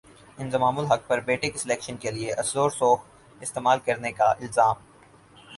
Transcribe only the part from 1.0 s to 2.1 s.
پر بیٹے کی سلیکشن